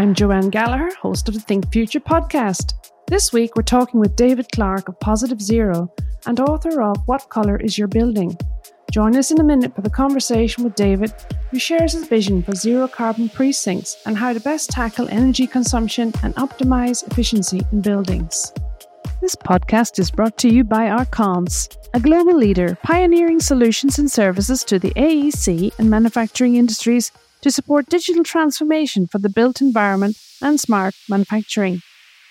[0.00, 2.74] I'm Joanne Gallagher, host of the Think Future podcast.
[3.08, 5.92] This week, we're talking with David Clark of Positive Zero
[6.24, 8.38] and author of What Colour is Your Building?
[8.92, 11.12] Join us in a minute for the conversation with David,
[11.50, 16.12] who shares his vision for zero carbon precincts and how to best tackle energy consumption
[16.22, 18.52] and optimize efficiency in buildings.
[19.20, 24.62] This podcast is brought to you by Arkance, a global leader pioneering solutions and services
[24.62, 27.10] to the AEC and manufacturing industries
[27.42, 31.80] to support digital transformation for the built environment and smart manufacturing.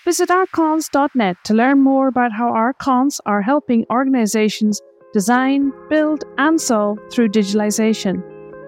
[0.04, 4.80] Visit arcons.net to learn more about how Arkance are helping organizations
[5.12, 8.22] design, build, and solve through digitalization.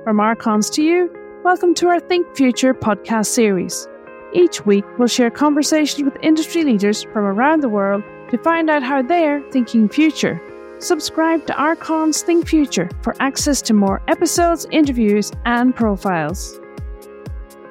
[0.05, 1.11] From Arkance to you,
[1.45, 3.87] welcome to our Think Future podcast series.
[4.33, 8.83] Each week, we'll share conversations with industry leaders from around the world to find out
[8.83, 10.41] how they're thinking future.
[10.81, 16.59] Subscribe to Arkance Think Future for access to more episodes, interviews, and profiles.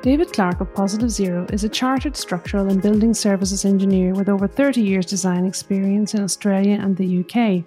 [0.04, 4.48] David Clark of Positive Zero is a chartered structural and building services engineer with over
[4.48, 7.66] 30 years design experience in Australia and the UK.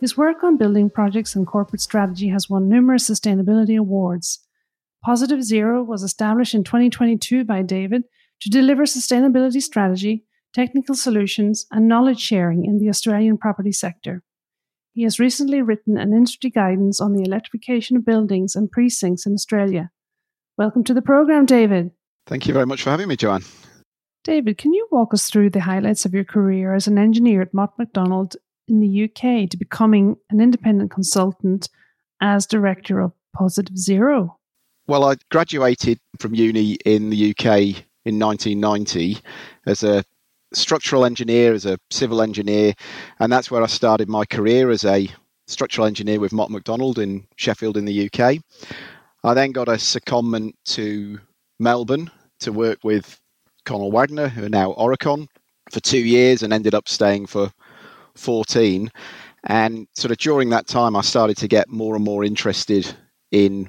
[0.00, 4.40] His work on building projects and corporate strategy has won numerous sustainability awards.
[5.04, 8.02] Positive Zero was established in 2022 by David
[8.40, 14.24] to deliver sustainability strategy, technical solutions, and knowledge sharing in the Australian property sector.
[14.92, 19.34] He has recently written an industry guidance on the electrification of buildings and precincts in
[19.34, 19.90] Australia.
[20.56, 21.92] Welcome to the program, David.
[22.26, 23.44] Thank you very much for having me, Joanne.
[24.24, 27.54] David, can you walk us through the highlights of your career as an engineer at
[27.54, 31.68] Mott MacDonald in the UK to becoming an independent consultant
[32.20, 34.36] as director of Positive Zero?
[34.86, 39.18] Well, I graduated from uni in the UK in 1990
[39.66, 40.04] as a
[40.52, 42.74] structural engineer, as a civil engineer,
[43.20, 45.08] and that's where I started my career as a
[45.46, 48.38] structural engineer with Mott MacDonald in Sheffield in the UK.
[49.24, 51.18] I then got a secondment to
[51.58, 52.10] Melbourne
[52.40, 53.20] to work with
[53.64, 55.28] Connell Wagner, who are now Aurecon,
[55.70, 57.50] for two years and ended up staying for
[58.14, 58.90] 14.
[59.44, 62.94] And sort of during that time, I started to get more and more interested
[63.30, 63.68] in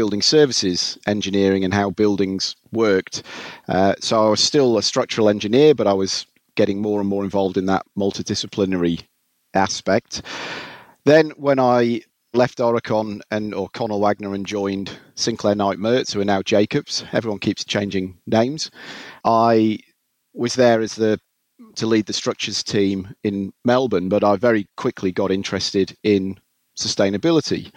[0.00, 3.22] building services engineering and how buildings worked.
[3.68, 6.24] Uh, so I was still a structural engineer, but I was
[6.54, 9.02] getting more and more involved in that multidisciplinary
[9.52, 10.22] aspect.
[11.04, 12.00] Then when I
[12.32, 17.04] left Aurecon and or Connell Wagner and joined Sinclair Knight Merz, who are now Jacobs.
[17.12, 18.70] Everyone keeps changing names.
[19.22, 19.80] I
[20.32, 21.20] was there as the
[21.74, 26.40] to lead the structures team in Melbourne, but I very quickly got interested in
[26.74, 27.70] sustainability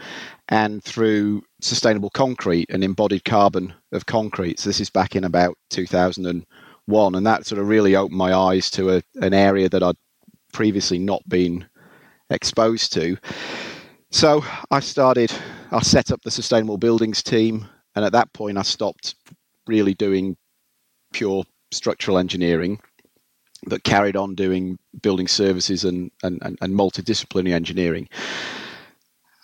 [0.49, 4.59] and through sustainable concrete and embodied carbon of concrete.
[4.59, 8.69] So this is back in about 2001, and that sort of really opened my eyes
[8.71, 9.95] to a, an area that I'd
[10.51, 11.65] previously not been
[12.29, 13.17] exposed to.
[14.11, 15.31] So I started,
[15.71, 19.15] I set up the sustainable buildings team, and at that point I stopped
[19.65, 20.35] really doing
[21.13, 22.79] pure structural engineering
[23.65, 28.09] but carried on doing building services and, and, and, and multidisciplinary engineering.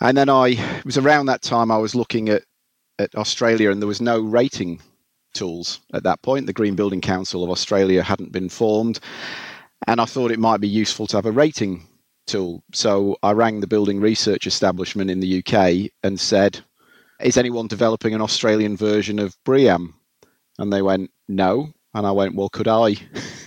[0.02, 2.44] And then I it was around that time I was looking at,
[3.00, 4.82] at Australia and there was no rating
[5.34, 6.46] tools at that point.
[6.46, 9.00] The Green Building Council of Australia hadn't been formed.
[9.88, 11.88] And I thought it might be useful to have a rating
[12.28, 12.64] tool.
[12.74, 16.60] So I rang the building research establishment in the UK and said,
[17.22, 19.94] Is anyone developing an Australian version of BREEAM?
[20.58, 21.74] And they went, No.
[21.94, 22.96] And I went, Well, could I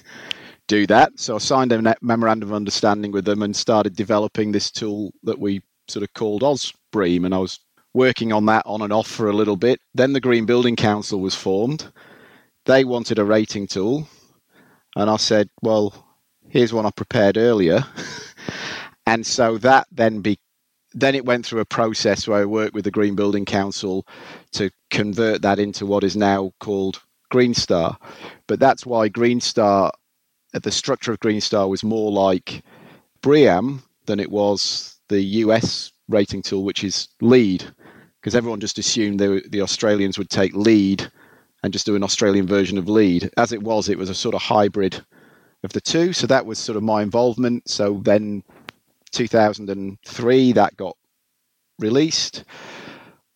[0.69, 1.13] do that?
[1.19, 5.39] So I signed a memorandum of understanding with them and started developing this tool that
[5.39, 7.25] we sort of called OzBREEAM.
[7.25, 7.59] And I was
[7.95, 9.81] working on that on and off for a little bit.
[9.95, 11.93] Then the Green Building Council was formed.
[12.65, 14.09] They wanted a rating tool.
[14.97, 15.95] And I said, Well,
[16.49, 17.85] here's one I prepared earlier.
[19.07, 20.39] and so that then be
[20.95, 24.07] then it went through a process where I worked with the Green Building Council
[24.53, 27.97] to convert that into what is now called Green Star.
[28.47, 29.91] But that's why Green Star,
[30.53, 32.63] the structure of Green Star was more like
[33.23, 37.65] BREEAM than it was the US rating tool, which is LEED,
[38.21, 41.11] because everyone just assumed the, the Australians would take LEED
[41.63, 43.31] and just do an Australian version of LEED.
[43.37, 45.05] As it was, it was a sort of hybrid
[45.63, 46.13] of the two.
[46.13, 47.69] So that was sort of my involvement.
[47.69, 48.43] So then
[49.13, 50.97] 2003, that got
[51.79, 52.45] released.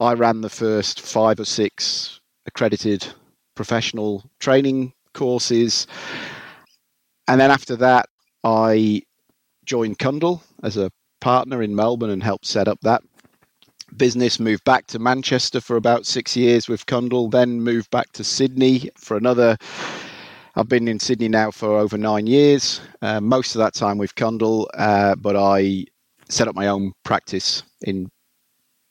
[0.01, 3.07] I ran the first five or six accredited
[3.55, 5.87] professional training courses.
[7.29, 8.09] And then after that,
[8.45, 9.03] I
[9.65, 10.91] joined Cundall as a
[11.27, 13.03] partner in Melbourne and helped set up that
[13.97, 14.39] business.
[14.39, 18.91] Moved back to Manchester for about six years with Cundall, then moved back to Sydney
[18.97, 19.57] for another
[20.55, 24.15] I've been in Sydney now for over nine years, uh, most of that time with
[24.15, 25.87] Cundall, uh, but I
[26.29, 28.05] set up my own practice in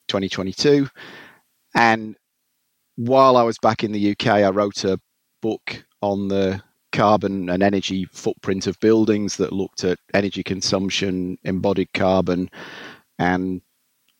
[0.08, 0.88] 2022.
[1.74, 2.16] And
[2.96, 5.00] while I was back in the UK, I wrote a
[5.40, 6.60] book on the
[6.92, 12.50] carbon and energy footprint of buildings that looked at energy consumption, embodied carbon,
[13.18, 13.60] and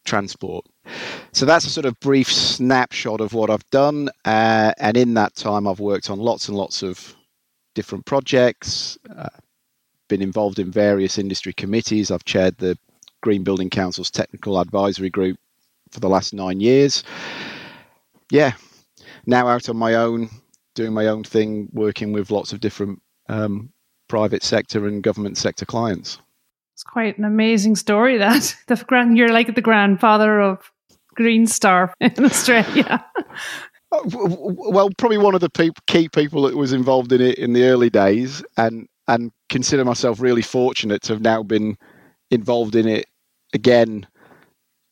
[0.04, 0.64] transport.
[1.32, 4.08] So that's a sort of brief snapshot of what I've done.
[4.24, 7.14] Uh, and in that time, I've worked on lots and lots of
[7.74, 9.28] different projects, uh,
[10.08, 12.10] been involved in various industry committees.
[12.10, 12.78] I've chaired the
[13.22, 15.38] Green Building Council's technical advisory group
[15.90, 17.02] for the last nine years.
[18.30, 18.52] Yeah,
[19.26, 20.30] now out on my own,
[20.76, 23.73] doing my own thing, working with lots of different um,
[24.08, 26.20] private sector and government sector clients.
[26.75, 28.19] It's quite an amazing story.
[28.19, 30.70] That the grand, you're like the grandfather of
[31.14, 33.05] Green Star in Australia.
[33.93, 37.62] Uh, well, probably one of the key people that was involved in it in the
[37.67, 41.79] early days, and and consider myself really fortunate to have now been
[42.32, 43.06] involved in it
[43.55, 44.05] again,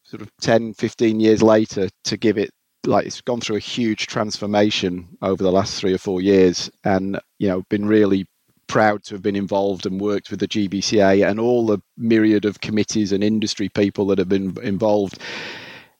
[0.04, 2.50] sort of 10, 15 years later, to give it
[2.86, 7.20] like it's gone through a huge transformation over the last three or four years, and
[7.38, 8.26] you know, been really
[8.66, 12.60] proud to have been involved and worked with the GBCA and all the myriad of
[12.60, 15.18] committees and industry people that have been involved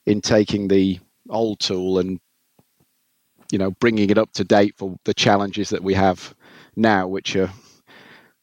[0.05, 0.99] in taking the
[1.29, 2.19] old tool and
[3.51, 6.35] you know bringing it up to date for the challenges that we have
[6.75, 7.51] now, which are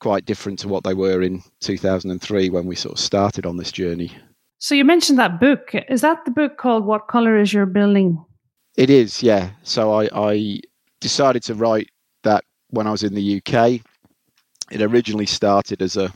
[0.00, 3.70] quite different to what they were in 2003 when we sort of started on this
[3.70, 4.10] journey.
[4.58, 5.74] So you mentioned that book.
[5.88, 8.24] Is that the book called "What Color Is Your Building"?
[8.76, 9.50] It is, yeah.
[9.62, 10.60] So I, I
[11.00, 11.90] decided to write
[12.22, 13.80] that when I was in the UK.
[14.70, 16.12] It originally started as a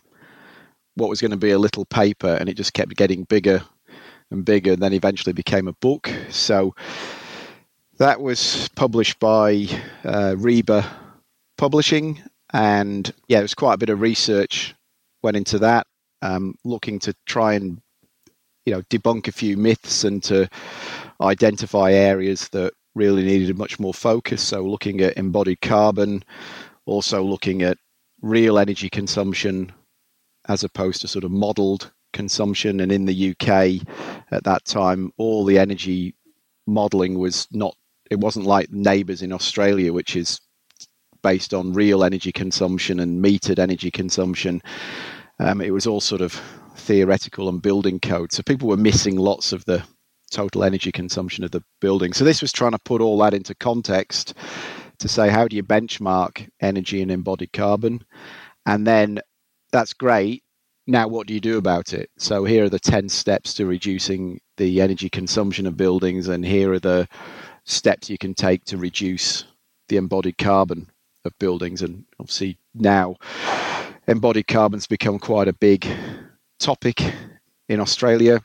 [0.95, 3.63] what was going to be a little paper, and it just kept getting bigger
[4.31, 6.11] and bigger, and then eventually became a book.
[6.31, 6.75] So
[7.99, 9.67] that was published by
[10.05, 10.87] uh, RIBA
[11.59, 12.23] Publishing,
[12.53, 14.75] and yeah, it was quite a bit of research
[15.23, 15.87] went into that,
[16.23, 17.81] um, looking to try and
[18.67, 20.49] you know debunk a few myths and to
[21.21, 24.43] identify areas that really needed much more focus.
[24.43, 26.25] So looking at embodied carbon,
[26.85, 27.79] also looking at
[28.23, 29.73] real energy consumption
[30.49, 32.81] as opposed to sort of modeled consumption.
[32.81, 33.87] And in the UK
[34.31, 36.15] at that time, all the energy
[36.67, 37.77] modeling was not,
[38.11, 40.41] it wasn't like NABERS in Australia, which is
[41.23, 44.63] based on real energy consumption and metered energy consumption.
[45.39, 46.41] Um, it was all sort of
[46.77, 48.33] theoretical and building code.
[48.33, 49.83] So people were missing lots of the
[50.31, 52.13] total energy consumption of the building.
[52.13, 54.35] So this was trying to put all that into context
[54.99, 58.05] to say how do you benchmark energy and embodied carbon?
[58.65, 59.21] And then
[59.73, 60.43] that's great.
[60.87, 62.11] Now, what do you do about it?
[62.17, 66.73] So, here are the 10 steps to reducing the energy consumption of buildings, and here
[66.73, 67.09] are the
[67.65, 69.45] steps you can take to reduce
[69.89, 70.89] the embodied carbon
[71.25, 71.83] of buildings.
[71.83, 73.17] And obviously, now
[74.07, 75.89] embodied carbon's become quite a big
[76.59, 77.03] topic
[77.69, 78.41] in Australia.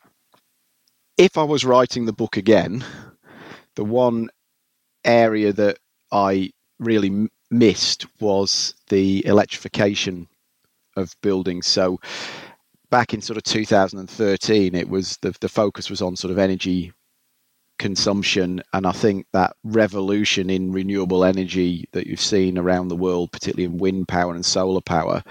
[1.17, 2.83] If I was writing the book again,
[3.75, 4.29] the one
[5.03, 5.77] area that
[6.11, 10.27] I really missed was the electrification
[10.95, 11.67] of buildings.
[11.67, 11.99] So
[12.89, 16.91] back in sort of 2013, it was the the focus was on sort of energy
[17.79, 23.31] consumption, and I think that revolution in renewable energy that you've seen around the world,
[23.31, 25.23] particularly in wind power and solar power.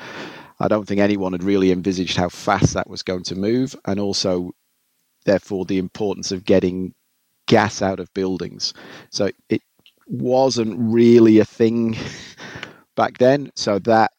[0.61, 3.99] I don't think anyone had really envisaged how fast that was going to move, and
[3.99, 4.53] also,
[5.25, 6.95] therefore, the importance of getting
[7.47, 8.75] gas out of buildings.
[9.11, 9.63] So it
[10.07, 11.97] wasn't really a thing
[12.97, 13.51] back then.
[13.55, 14.13] So that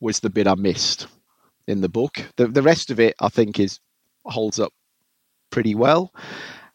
[0.00, 1.06] was the bit I missed
[1.66, 2.22] in the book.
[2.36, 3.78] The the rest of it, I think, is
[4.24, 4.72] holds up
[5.50, 6.12] pretty well.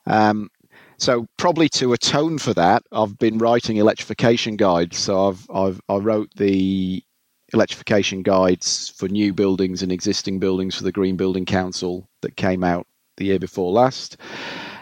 [0.06, 0.50] Um,
[0.98, 4.98] so probably to atone for that, I've been writing electrification guides.
[4.98, 7.04] So I've I've I wrote the
[7.56, 12.64] electrification guides for new buildings and existing buildings for the Green Building Council that came
[12.64, 12.86] out
[13.18, 14.18] the year before last,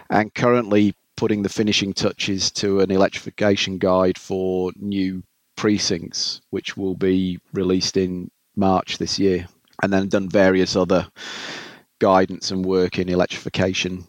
[0.10, 5.24] and currently putting the finishing touches to an electrification guide for new
[5.56, 9.48] precincts, which will be released in March this year.
[9.82, 11.08] And then done various other
[12.00, 14.06] guidance and work in electrification.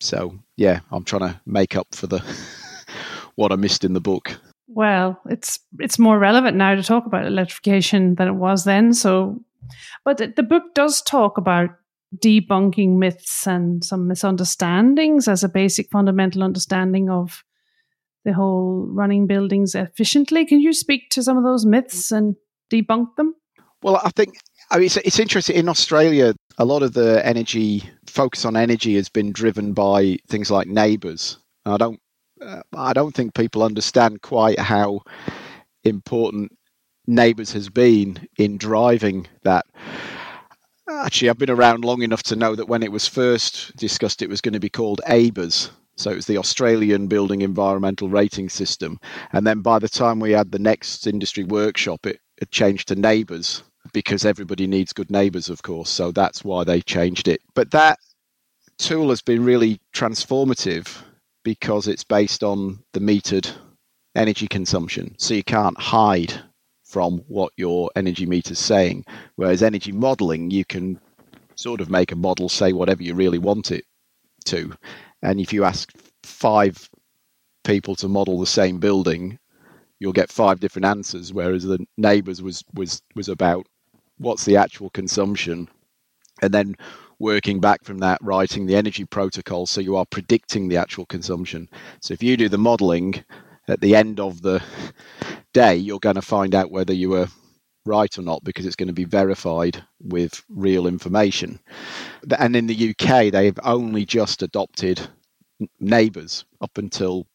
[0.00, 2.20] So yeah, I'm trying to make up for the
[3.34, 4.36] what I missed in the book.
[4.74, 8.92] Well, it's it's more relevant now to talk about electrification than it was then.
[8.92, 9.40] So,
[10.04, 11.70] but the book does talk about
[12.16, 17.44] debunking myths and some misunderstandings as a basic fundamental understanding of
[18.24, 20.44] the whole running buildings efficiently.
[20.44, 22.34] Can you speak to some of those myths and
[22.70, 23.34] debunk them?
[23.82, 24.38] Well, I think
[24.72, 25.54] I mean, it's, it's interesting.
[25.54, 30.50] In Australia, a lot of the energy focus on energy has been driven by things
[30.50, 31.36] like NABERS.
[31.64, 32.00] I don't,
[32.44, 35.02] uh, I don't think people understand quite how
[35.84, 36.56] important
[37.08, 39.66] NABERS has been in driving that
[40.86, 44.28] Actually, I've been around long enough to know that when it was first discussed, it
[44.28, 48.98] was going to be called ABERS, So it was the Australian Building Environmental Rating System.
[49.32, 52.96] And then by the time we had the next industry workshop, it, it changed to
[52.96, 55.88] NABERS because everybody needs good neighbors, of course.
[55.88, 57.40] So that's why they changed it.
[57.54, 57.98] But that
[58.76, 61.02] tool has been really transformative
[61.44, 63.50] because it's based on the metered
[64.16, 65.14] energy consumption.
[65.18, 66.34] So you can't hide
[66.84, 69.04] from what your energy meter's saying.
[69.36, 71.00] Whereas energy modeling, you can
[71.56, 73.84] sort of make a model say whatever you really want it
[74.46, 74.72] to.
[75.22, 76.88] And if you ask five
[77.64, 79.38] people to model the same building,
[79.98, 81.32] you'll get five different answers.
[81.32, 83.66] Whereas the NABERS was was was about
[84.18, 85.68] what's the actual consumption,
[86.42, 86.76] and then
[87.18, 91.68] working back from that, writing the energy protocol so you are predicting the actual consumption.
[92.00, 93.24] So if you do the modeling
[93.68, 94.62] at the end of the
[95.52, 97.28] day, you're going to find out whether you were
[97.86, 101.60] right or not because it's going to be verified with real information.
[102.38, 105.00] And in the UK, they've only just adopted
[105.80, 107.26] NABERS up until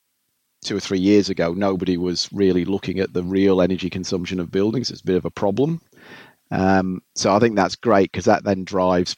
[0.64, 1.54] two or three years ago.
[1.54, 4.90] Nobody was really looking at the real energy consumption of buildings.
[4.90, 5.82] It's a bit of a problem.
[6.52, 9.16] Um, so I think that's great because that then drives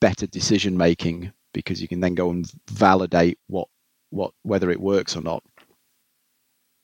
[0.00, 3.68] better decision making because you can then go and validate what
[4.10, 5.42] what whether it works or not.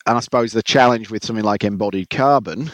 [0.07, 2.71] And I suppose the challenge with something like embodied carbon,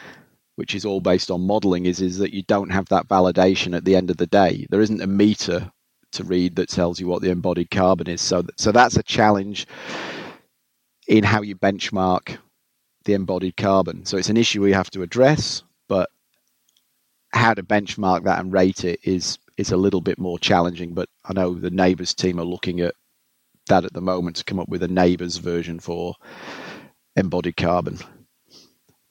[0.56, 3.84] which is all based on modeling, is is that you don't have that validation at
[3.84, 4.66] the end of the day.
[4.70, 5.72] There isn't a meter
[6.12, 8.20] to read that tells you what the embodied carbon is.
[8.20, 9.66] So so that's a challenge
[11.08, 12.38] in how you benchmark
[13.04, 14.04] the embodied carbon.
[14.04, 16.10] So it's an issue we have to address, but
[17.32, 20.94] how to benchmark that and rate it is is a little bit more challenging.
[20.94, 22.94] But I know the NABERS team are looking at
[23.68, 26.14] that at the moment to come up with a NABERS version for
[27.16, 27.98] embodied carbon.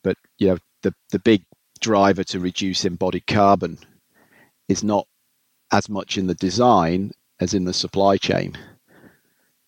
[0.03, 1.43] But you know, the the big
[1.79, 3.77] driver to reduce embodied carbon
[4.67, 5.07] is not
[5.71, 8.57] as much in the design as in the supply chain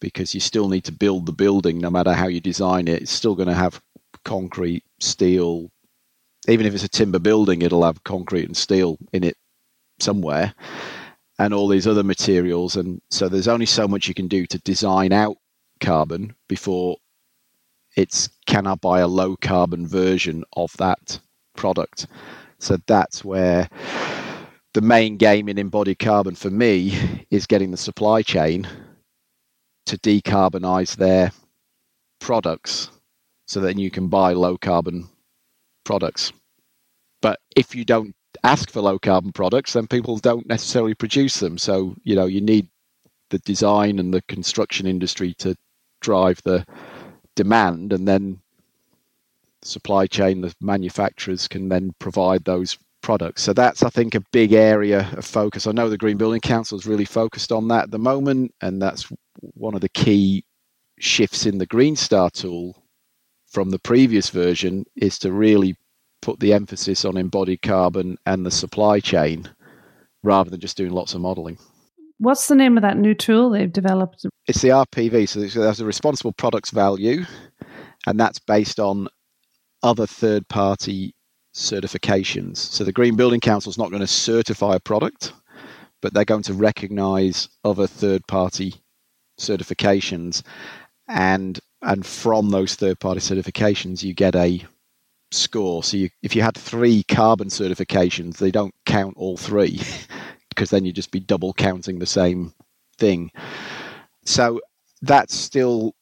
[0.01, 3.11] because you still need to build the building no matter how you design it it's
[3.11, 3.81] still going to have
[4.25, 5.69] concrete steel
[6.49, 9.37] even if it's a timber building, it'll have concrete and steel in it
[10.01, 10.53] somewhere,
[11.39, 12.75] and all these other materials.
[12.75, 15.37] And so there's only so much you can do to design out
[15.79, 16.97] carbon before
[17.95, 21.19] it's can I buy a low carbon version of that
[21.55, 22.07] product.
[22.59, 23.69] So that's where
[24.73, 28.67] the main game in embodied carbon for me is getting the supply chain
[29.87, 31.31] to decarbonize their
[32.19, 32.91] products
[33.47, 35.09] so that you can buy low carbon
[35.83, 36.31] products.
[37.21, 41.57] But if you don't ask for low carbon products, then people don't necessarily produce them.
[41.57, 42.67] So, you know, you need
[43.29, 45.55] the design and the construction industry to
[46.01, 46.65] drive the
[47.35, 48.39] demand and then
[49.61, 53.43] supply chain, the manufacturers can then provide those products.
[53.43, 55.67] So that's, I think, a big area of focus.
[55.67, 58.81] I know the Green Building Council is really focused on that at the moment, and
[58.81, 59.11] that's
[59.53, 60.43] one of the key
[60.99, 62.83] shifts in the Green Star tool
[63.47, 65.75] from the previous version is to really
[66.21, 69.49] put the emphasis on embodied carbon and the supply chain
[70.23, 71.57] rather than just doing lots of modeling.
[72.17, 74.25] What's the name of that new tool they've developed?
[74.45, 75.29] It's the RPV.
[75.29, 77.25] So there's a responsible products value,
[78.05, 79.07] and that's based on
[79.83, 81.15] other third party
[81.55, 82.57] certifications.
[82.57, 85.31] So the Green Building Council is not going to certify a product,
[86.01, 88.75] but they're going to recognize other third party
[89.39, 90.43] certifications
[91.07, 94.63] and and from those third party certifications you get a
[95.31, 95.83] score.
[95.83, 99.81] So you, if you had three carbon certifications, they don't count all three
[100.49, 102.53] because then you'd just be double counting the same
[102.97, 103.31] thing.
[104.25, 104.61] So
[105.01, 105.93] that's still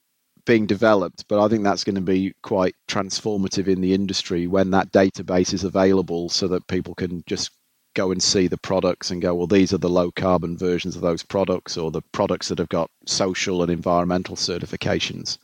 [0.46, 4.72] being developed, but I think that's going to be quite transformative in the industry when
[4.72, 7.52] that database is available so that people can just
[7.94, 11.02] go and see the products and go, well, these are the low carbon versions of
[11.02, 15.38] those products or the products that have got social and environmental certifications.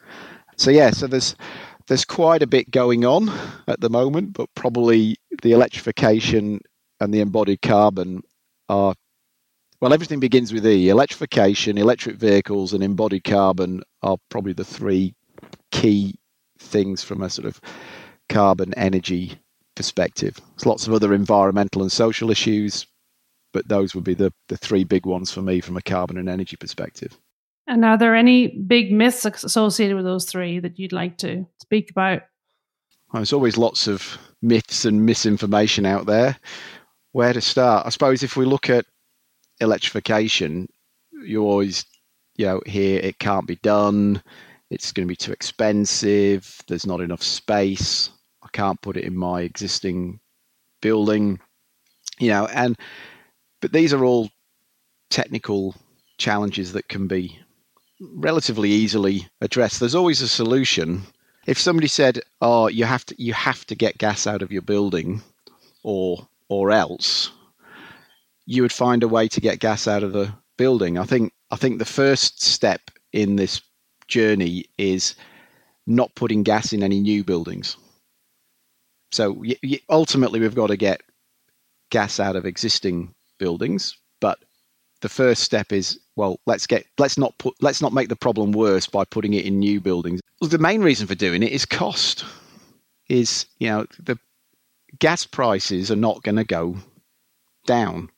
[0.55, 1.35] So yeah, so there's
[1.87, 3.31] there's quite a bit going on
[3.67, 6.61] at the moment, but probably the electrification
[6.99, 8.21] and the embodied carbon
[8.69, 8.95] are
[9.81, 10.87] well, everything begins with E.
[10.87, 15.13] Electrification, electric vehicles, and embodied carbon are probably the three
[15.71, 16.15] key
[16.57, 17.59] things from a sort of
[18.29, 19.37] carbon energy
[19.75, 20.39] perspective.
[20.55, 22.87] There's lots of other environmental and social issues,
[23.51, 26.29] but those would be the, the three big ones for me from a carbon and
[26.29, 27.19] energy perspective.
[27.67, 31.89] And are there any big myths associated with those three that you'd like to speak
[31.91, 32.23] about?
[33.11, 36.37] Well, there's always lots of myths and misinformation out there.
[37.13, 37.85] Where to start?
[37.85, 38.85] I suppose if we look at
[39.61, 40.67] electrification,
[41.25, 41.85] you always,
[42.35, 44.21] you know, hear it can't be done.
[44.69, 46.59] It's going to be too expensive.
[46.67, 48.09] There's not enough space
[48.43, 50.19] I can't put it in my existing
[50.81, 51.39] building,
[52.19, 52.77] you know, and
[53.61, 54.29] but these are all
[55.09, 55.75] technical
[56.17, 57.39] challenges that can be
[58.13, 59.79] relatively easily addressed.
[59.79, 61.03] There's always a solution.
[61.45, 64.61] If somebody said, "Oh, you have to you have to get gas out of your
[64.61, 65.21] building,"
[65.83, 67.31] or or else,
[68.45, 70.97] you would find a way to get gas out of the building.
[70.97, 73.61] I think I think the first step in this
[74.07, 75.15] journey is
[75.85, 77.77] not putting gas in any new buildings.
[79.11, 79.43] So
[79.89, 81.01] ultimately, we've got to get
[81.91, 84.39] gas out of existing buildings, but
[85.03, 88.53] the first step is well, let's get let's not put let's not make the problem
[88.53, 90.21] worse by putting it in new buildings.
[90.41, 92.25] Well, the main reason for doing it is cost.
[93.09, 94.17] Is you know the
[94.99, 96.77] gas prices are not going to go
[97.67, 98.09] down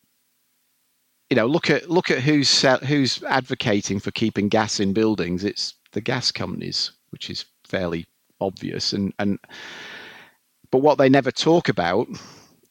[1.29, 5.43] you know, look at look at who's who's advocating for keeping gas in buildings.
[5.43, 8.05] It's the gas companies, which is fairly
[8.39, 8.93] obvious.
[8.93, 9.39] And and
[10.71, 12.07] but what they never talk about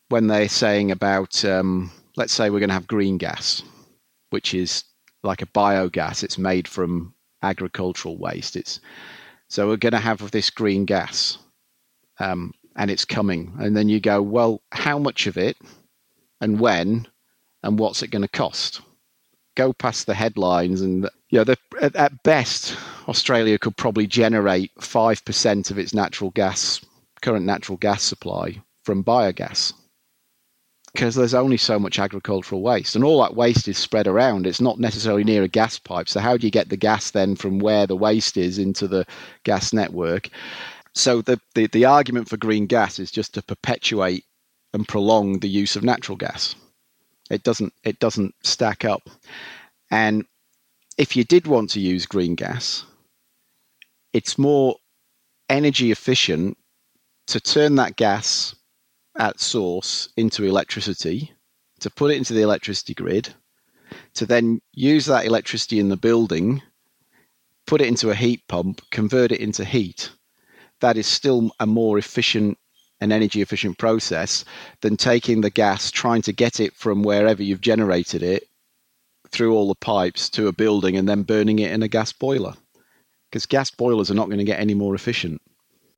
[0.09, 3.63] when they're saying about, um, let's say we're going to have green gas,
[4.35, 4.83] which is
[5.23, 6.25] like a biogas.
[6.25, 8.57] It's made from agricultural waste.
[8.57, 8.81] It's
[9.47, 11.39] so we're going to have this green gas,
[12.19, 13.53] um, and it's coming.
[13.61, 15.57] And then you go, well, how much of it,
[16.41, 17.07] and when,
[17.63, 18.81] and what's it going to cost?
[19.57, 22.77] Go past the headlines, and you know, the, at, at best,
[23.07, 26.85] Australia could probably generate five percent of its natural gas,
[27.23, 29.75] current natural gas supply from biogas,
[30.95, 34.47] because there's only so much agricultural waste, and all that waste is spread around.
[34.47, 36.09] It's not necessarily near a gas pipe.
[36.09, 39.05] So how do you get the gas then from where the waste is into the
[39.43, 40.29] gas network?
[40.95, 44.25] So the, the, the argument for green gas is just to perpetuate
[44.73, 46.55] and prolong the use of natural gas.
[47.29, 49.11] It doesn't it doesn't stack up.
[49.91, 50.25] And
[50.97, 52.85] if you did want to use green gas,
[54.13, 54.77] it's more
[55.49, 56.57] energy efficient
[57.27, 58.55] to turn that gas
[59.17, 61.33] at source into electricity,
[61.81, 63.35] to put it into the electricity grid,
[64.15, 66.63] to then use that electricity in the building,
[67.67, 70.11] put it into a heat pump, convert it into heat.
[70.81, 72.59] That is still a more efficient
[73.01, 74.45] an energy efficient process
[74.81, 78.49] than taking the gas, trying to get it from wherever you've generated it
[79.29, 82.55] through all the pipes to a building and then burning it in a gas boiler.
[83.29, 85.43] Because gas boilers are not going to get any more efficient.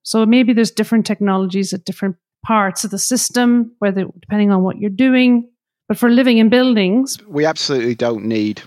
[0.02, 4.78] So maybe there's different technologies at different parts of the system, whether depending on what
[4.78, 5.48] you're doing.
[5.88, 8.62] But for living in buildings, we absolutely don't need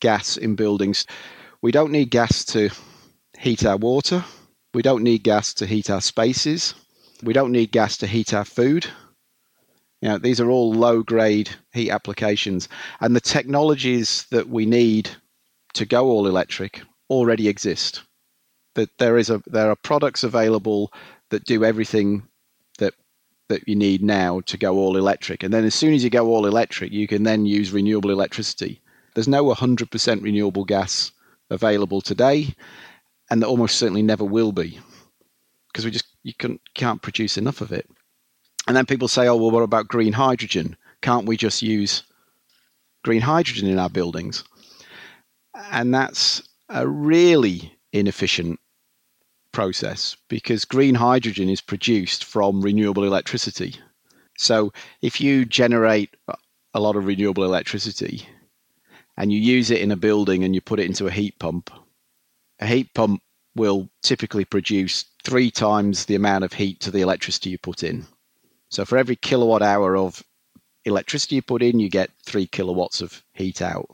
[0.00, 1.06] gas in buildings.
[1.62, 2.70] We don't need gas to
[3.38, 4.24] heat our water.
[4.74, 6.74] We don't need gas to heat our spaces.
[7.22, 8.86] We don't need gas to heat our food.
[10.02, 12.68] You know, these are all low grade heat applications.
[13.00, 15.10] And the technologies that we need
[15.74, 18.02] to go all electric already exist.
[18.74, 20.92] That there is a there are products available
[21.30, 22.28] that do everything
[23.48, 25.42] that you need now to go all electric.
[25.42, 28.80] And then as soon as you go all electric, you can then use renewable electricity.
[29.14, 31.12] There's no 100% renewable gas
[31.50, 32.54] available today,
[33.30, 34.78] and there almost certainly never will be
[35.68, 37.88] because we just you can, can't produce enough of it.
[38.66, 40.76] And then people say, oh, well, what about green hydrogen?
[41.02, 42.02] Can't we just use
[43.04, 44.42] green hydrogen in our buildings?
[45.70, 48.58] And that's a really inefficient
[49.56, 53.74] process because green hydrogen is produced from renewable electricity.
[54.36, 56.14] So if you generate
[56.74, 58.28] a lot of renewable electricity
[59.16, 61.70] and you use it in a building and you put it into a heat pump,
[62.60, 63.22] a heat pump
[63.54, 68.04] will typically produce three times the amount of heat to the electricity you put in.
[68.68, 70.22] So for every kilowatt hour of
[70.84, 73.88] electricity you put in, you get three kilowatts of heat out.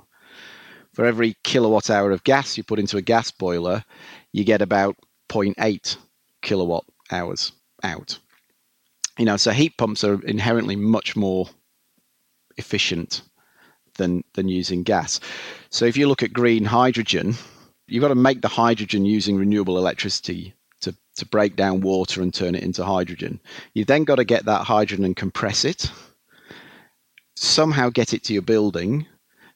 [0.92, 3.84] For every kilowatt hour of gas you put into a gas boiler,
[4.32, 4.96] you get about
[5.32, 5.96] 0.8
[6.42, 8.18] kilowatt hours out.
[9.18, 11.48] You know, so heat pumps are inherently much more
[12.56, 13.22] efficient
[13.96, 15.20] than than using gas.
[15.70, 17.34] So if you look at green hydrogen,
[17.86, 22.32] you've got to make the hydrogen using renewable electricity to, to break down water and
[22.32, 23.40] turn it into hydrogen.
[23.74, 25.90] You've then got to get that hydrogen and compress it,
[27.36, 29.06] somehow get it to your building.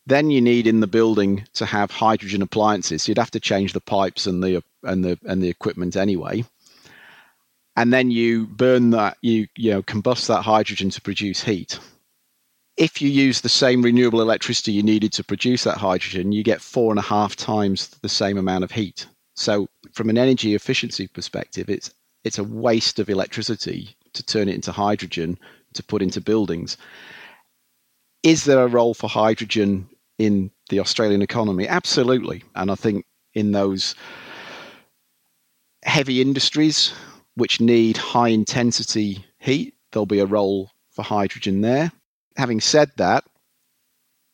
[0.08, 3.08] Then you need in the building to have hydrogen appliances.
[3.08, 6.44] You'd have to change the pipes and the and the and the equipment anyway.
[7.78, 11.78] And then you burn that you you know combust that hydrogen to produce heat
[12.76, 16.60] if you use the same renewable electricity you needed to produce that hydrogen, you get
[16.60, 19.06] four and a half times the same amount of heat.
[19.34, 21.92] So, from an energy efficiency perspective, it's
[22.24, 25.38] it's a waste of electricity to turn it into hydrogen
[25.74, 26.76] to put into buildings.
[28.22, 31.68] Is there a role for hydrogen in the Australian economy?
[31.68, 33.94] Absolutely, and I think in those
[35.86, 36.92] heavy industries
[37.36, 41.90] which need high intensity heat, there'll be a role for hydrogen there
[42.36, 43.24] having said that,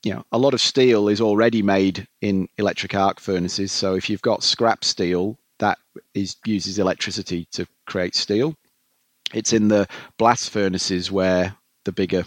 [0.03, 3.71] you know, a lot of steel is already made in electric arc furnaces.
[3.73, 5.79] So if you've got scrap steel, that
[6.15, 8.57] is uses electricity to create steel.
[9.33, 9.87] It's in the
[10.19, 12.25] blast furnaces where the bigger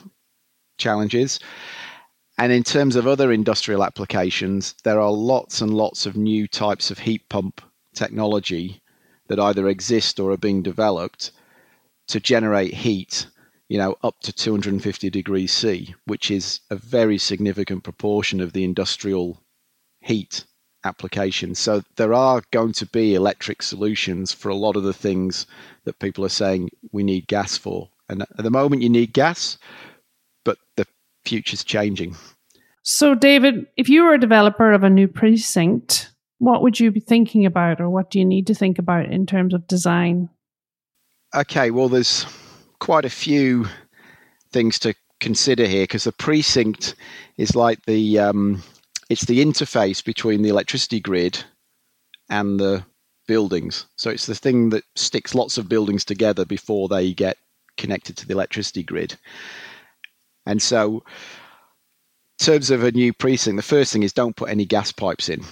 [0.78, 1.40] challenge is.
[2.38, 6.92] And in terms of other industrial applications, there are lots and lots of new types
[6.92, 7.62] of heat pump
[7.94, 8.82] technology
[9.28, 11.32] that either exist or are being developed
[12.08, 13.28] to generate heat
[13.68, 18.64] you know, up to 250 degrees C, which is a very significant proportion of the
[18.64, 19.42] industrial
[20.02, 20.46] heat
[20.84, 21.56] application.
[21.56, 25.48] So there are going to be electric solutions for a lot of the things
[25.86, 27.90] that people are saying we need gas for.
[28.08, 29.58] And at the moment, you need gas,
[30.44, 30.86] but the
[31.24, 32.16] future's changing.
[32.84, 37.00] So, David, if you were a developer of a new precinct, what would you be
[37.00, 40.30] thinking about, or what do you need to think about in terms of design?
[41.34, 42.26] Okay, well, there's
[42.80, 43.68] quite a few
[44.52, 46.96] things to consider here because the precinct
[47.38, 48.64] is like the um,
[49.10, 51.44] it's the interface between the electricity grid
[52.30, 52.84] and the
[53.28, 53.86] buildings.
[53.96, 57.38] So it's the thing that sticks lots of buildings together before they get
[57.78, 59.16] connected to the electricity grid.
[60.46, 61.04] And so,
[62.40, 65.30] in terms of a new precinct, the first thing is don't put any gas pipes
[65.30, 65.44] in,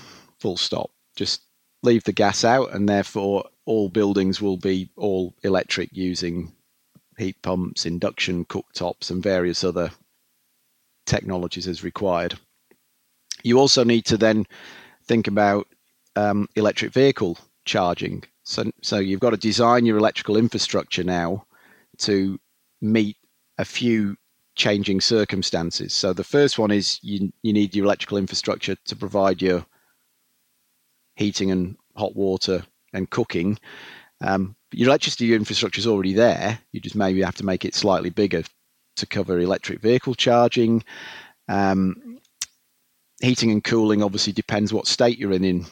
[0.44, 0.92] full stop.
[1.16, 1.42] Just
[1.84, 6.52] leave the gas out, and therefore all buildings will be all electric using
[7.18, 9.92] heat pumps, induction cooktops, and various other
[11.06, 12.38] technologies as required.
[13.42, 14.46] You also need to then
[15.06, 15.68] think about
[16.18, 18.26] um, electric vehicle charging.
[18.44, 21.46] So, so you've got to design your electrical infrastructure now
[22.00, 22.38] to
[22.82, 23.16] meet
[23.58, 24.18] a few
[24.56, 25.94] changing circumstances.
[25.94, 29.66] So the first one is you you need your electrical infrastructure to provide your
[31.24, 33.58] heating and hot water and cooking.
[34.20, 36.60] Um, your electricity infrastructure is already there.
[36.72, 38.44] You just maybe have to make it slightly bigger
[38.98, 40.84] to cover electric vehicle charging.
[41.48, 42.20] Um,
[43.22, 45.66] heating and cooling obviously depends what state you're in in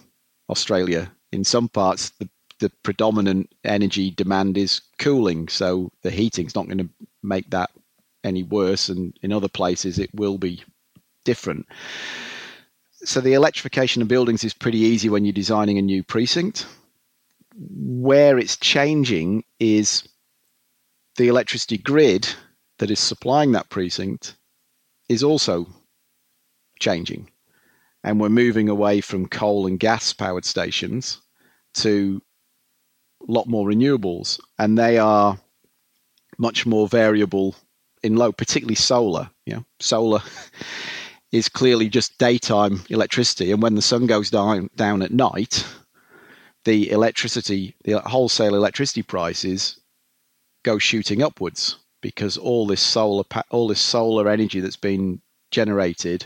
[0.50, 1.12] Australia.
[1.32, 6.78] In some parts, the, the predominant energy demand is cooling, so the heating's not going
[6.78, 6.90] to
[7.24, 7.72] make that
[8.24, 10.64] any worse, and in other places it will be
[11.26, 11.66] different.
[13.04, 16.66] So the electrification of buildings is pretty easy when you're designing a new precinct
[17.56, 20.08] where it's changing is
[21.18, 22.28] the electricity grid
[22.80, 24.36] that is supplying that precinct
[25.10, 25.68] is also
[26.80, 27.30] changing.
[28.04, 31.22] And we're moving away from coal and gas powered stations
[31.76, 32.22] to
[33.28, 34.40] a lot more renewables.
[34.58, 35.38] And they are
[36.38, 37.56] much more variable
[38.02, 39.30] in load, particularly solar.
[39.46, 40.24] Know, solar
[41.32, 43.52] is clearly just daytime electricity.
[43.52, 45.65] And when the sun goes down, down at night,
[46.65, 49.80] the electricity, the wholesale electricity prices
[50.63, 56.26] go shooting upwards because all this solar, all this solar energy that's been generated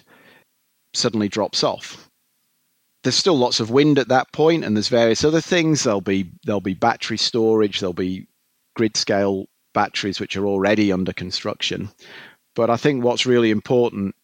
[0.93, 2.09] suddenly drops off.
[3.03, 5.83] There's still lots of wind at that point, and there's various other things.
[5.83, 7.79] There'll be there'll be battery storage.
[7.79, 8.27] There'll be
[8.75, 11.89] grid scale batteries which are already under construction.
[12.55, 14.15] But I think what's really important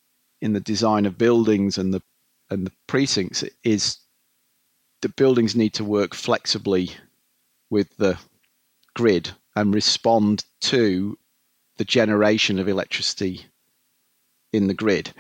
[0.42, 2.02] in the design of buildings and the
[2.50, 3.98] and the precincts is
[5.02, 6.92] the buildings need to work flexibly
[7.70, 8.18] with the
[8.94, 11.18] grid and respond to
[11.78, 13.46] the generation of electricity
[14.54, 15.14] in the grid.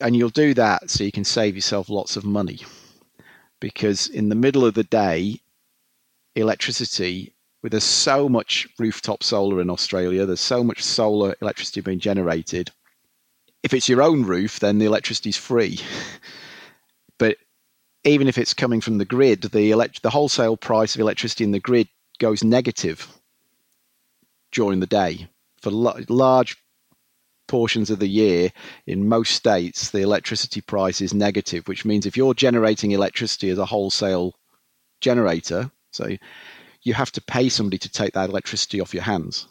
[0.00, 2.60] And you'll do that so you can save yourself lots of money.
[3.60, 5.40] Because in the middle of the day,
[6.34, 11.98] electricity, with there's so much rooftop solar in Australia, there's so much solar electricity being
[11.98, 12.70] generated.
[13.62, 15.80] If it's your own roof, then the electricity is free.
[17.18, 17.36] but
[18.04, 21.50] even if it's coming from the grid, the elect- the wholesale price of electricity in
[21.50, 23.06] the grid goes negative
[24.52, 25.28] during the day
[25.60, 26.56] for l- large
[27.48, 28.52] portions of the year
[28.86, 33.58] in most states the electricity price is negative which means if you're generating electricity as
[33.58, 34.34] a wholesale
[35.00, 36.16] generator so
[36.82, 39.48] you have to pay somebody to take that electricity off your hands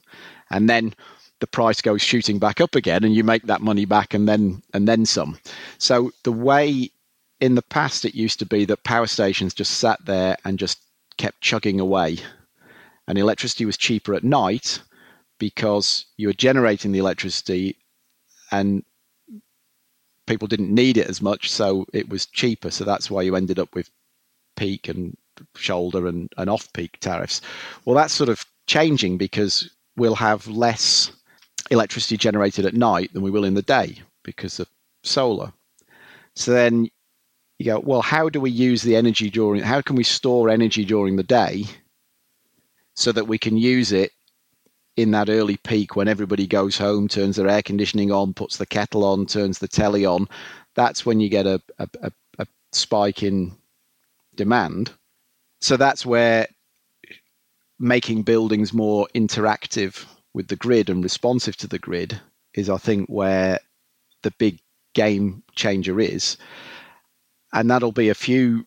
[0.49, 0.93] and then
[1.39, 4.61] the price goes shooting back up again and you make that money back and then
[4.73, 5.37] and then some
[5.77, 6.91] so the way
[7.39, 10.79] in the past, it used to be that power stations just sat there and just
[11.17, 12.17] kept chugging away.
[13.07, 14.81] And electricity was cheaper at night
[15.39, 17.77] because you were generating the electricity
[18.51, 18.83] and
[20.25, 22.71] people didn't need it as much, so it was cheaper.
[22.71, 23.89] So that's why you ended up with
[24.55, 25.17] peak and
[25.55, 27.41] shoulder and, and off peak tariffs.
[27.85, 31.11] Well, that's sort of changing because we'll have less
[31.69, 34.67] electricity generated at night than we will in the day because of
[35.03, 35.51] solar.
[36.35, 36.89] So then
[37.57, 40.85] you go, well, how do we use the energy during, how can we store energy
[40.85, 41.65] during the day
[42.95, 44.11] so that we can use it
[44.95, 48.65] in that early peak when everybody goes home, turns their air conditioning on, puts the
[48.65, 50.27] kettle on, turns the telly on.
[50.75, 53.55] That's when you get a, a, a spike in
[54.35, 54.91] demand.
[55.61, 56.47] So that's where
[57.79, 60.05] making buildings more interactive
[60.39, 62.17] with the grid and responsive to the grid
[62.53, 63.59] is, I think, where
[64.23, 64.61] the big
[64.93, 66.37] game changer is.
[67.51, 68.65] And that'll be a few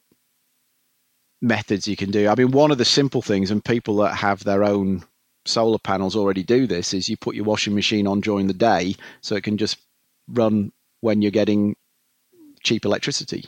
[1.40, 2.28] methods you can do.
[2.28, 5.02] I mean, one of the simple things, and people that have their own
[5.46, 8.94] solar panels already do this, is you put your washing machine on during the day
[9.22, 9.78] so it can just
[10.28, 11.74] run when you're getting
[12.62, 13.46] cheap electricity.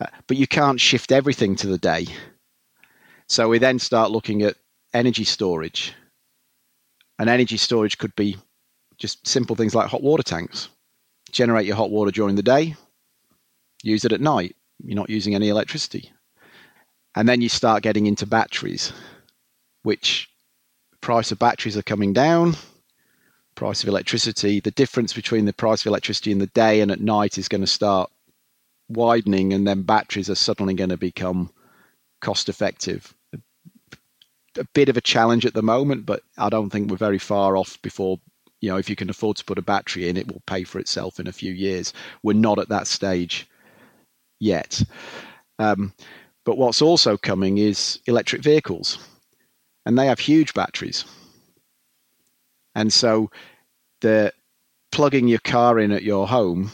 [0.00, 2.08] Uh, but you can't shift everything to the day.
[3.28, 4.56] So we then start looking at
[4.92, 5.94] energy storage.
[7.18, 8.36] And energy storage could be
[8.98, 10.68] just simple things like hot water tanks.
[11.30, 12.76] Generate your hot water during the day,
[13.82, 14.56] use it at night.
[14.82, 16.12] You're not using any electricity.
[17.16, 18.92] And then you start getting into batteries,
[19.82, 20.28] which
[21.00, 22.56] price of batteries are coming down,
[23.54, 27.00] price of electricity, the difference between the price of electricity in the day and at
[27.00, 28.10] night is going to start
[28.88, 31.50] widening, and then batteries are suddenly going to become
[32.20, 33.14] cost effective.
[34.56, 37.56] A bit of a challenge at the moment, but I don't think we're very far
[37.56, 38.20] off before.
[38.60, 40.78] You know, if you can afford to put a battery in, it will pay for
[40.78, 41.92] itself in a few years.
[42.22, 43.46] We're not at that stage
[44.40, 44.82] yet.
[45.58, 45.92] Um,
[46.44, 48.98] but what's also coming is electric vehicles,
[49.84, 51.04] and they have huge batteries.
[52.74, 53.30] And so
[54.00, 54.32] the
[54.92, 56.70] plugging your car in at your home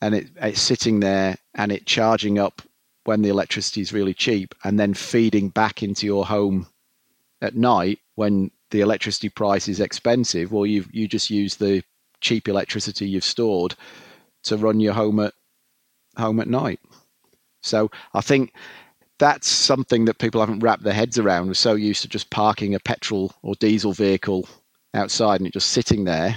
[0.00, 2.62] and it, it's sitting there and it charging up
[3.04, 6.66] when the electricity is really cheap and then feeding back into your home
[7.40, 10.52] at night when the electricity price is expensive.
[10.52, 11.82] Well you you just use the
[12.20, 13.74] cheap electricity you've stored
[14.44, 15.34] to run your home at
[16.16, 16.80] home at night.
[17.62, 18.52] So i think
[19.18, 21.46] that's something that people haven't wrapped their heads around.
[21.46, 24.48] We're so used to just parking a petrol or diesel vehicle
[24.94, 26.36] outside and it just sitting there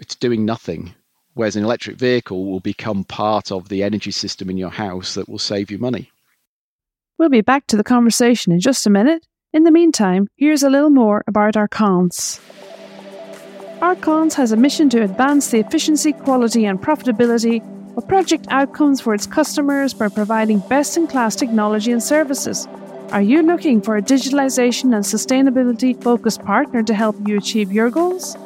[0.00, 0.94] it's doing nothing
[1.34, 5.28] whereas an electric vehicle will become part of the energy system in your house that
[5.28, 6.10] will save you money.
[7.18, 9.26] We'll be back to the conversation in just a minute.
[9.52, 12.40] In the meantime, here's a little more about Arkance.
[13.80, 17.60] Arkance has a mission to advance the efficiency, quality, and profitability
[17.96, 22.66] of project outcomes for its customers by providing best in class technology and services.
[23.10, 27.90] Are you looking for a digitalization and sustainability focused partner to help you achieve your
[27.90, 28.36] goals?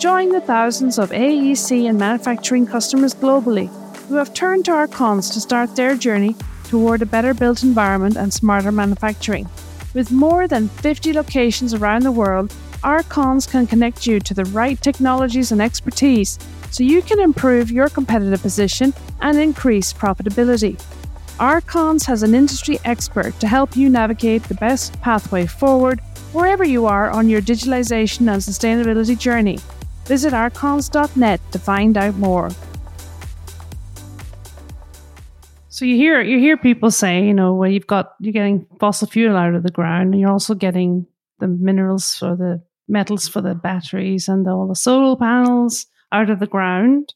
[0.00, 3.68] Join the thousands of AEC and manufacturing customers globally
[4.08, 6.34] who have turned to Arkance to start their journey
[6.64, 9.46] toward a better built environment and smarter manufacturing.
[9.92, 12.48] With more than 50 locations around the world,
[12.82, 16.38] Arkance can connect you to the right technologies and expertise
[16.70, 20.82] so you can improve your competitive position and increase profitability.
[21.36, 26.00] Arkance has an industry expert to help you navigate the best pathway forward
[26.32, 29.58] wherever you are on your digitalization and sustainability journey.
[30.06, 32.50] Visit arcons.net to find out more.
[35.80, 39.08] So you hear you hear people say, you know, well, you've got you're getting fossil
[39.08, 41.06] fuel out of the ground, and you're also getting
[41.38, 46.38] the minerals for the metals for the batteries and all the solar panels out of
[46.38, 47.14] the ground.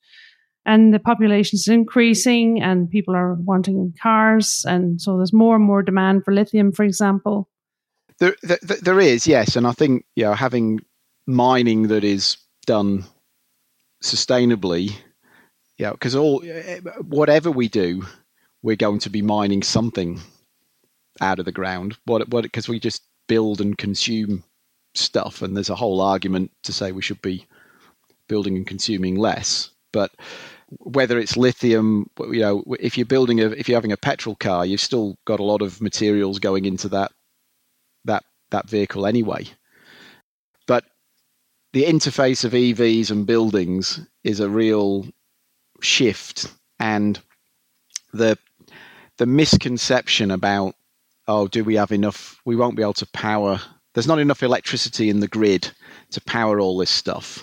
[0.65, 5.65] And the population is increasing, and people are wanting cars, and so there's more and
[5.65, 7.51] more demand for lithium, for example.
[8.19, 10.81] There, there, there is, yes, and I think you know having
[11.27, 13.05] mining that is done
[14.03, 14.95] sustainably,
[15.79, 18.07] yeah, because all eh, whatever we do,
[18.63, 20.21] we're going to be mining something
[21.21, 21.97] out of the ground.
[22.05, 24.45] What what because we just build and consume
[24.95, 27.47] stuff, and there's a whole argument to say we should be
[28.29, 30.11] building and consuming less, but
[30.79, 34.65] whether it's lithium, you know, if you're building a, if you're having a petrol car,
[34.65, 37.13] you've still got a lot of materials going into that
[38.05, 39.47] that that vehicle anyway.
[41.75, 45.09] The interface of EVs and buildings is a real
[45.81, 46.47] shift,
[46.79, 47.19] and
[48.13, 48.39] the
[49.19, 50.77] the misconception about
[51.27, 52.41] oh, do we have enough?
[52.45, 53.61] We won't be able to power.
[53.93, 55.69] There's not enough electricity in the grid
[56.13, 57.43] to power all this stuff.